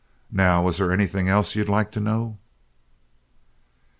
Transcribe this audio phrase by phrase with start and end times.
[0.31, 2.39] Now was there anything else you'd like to know?"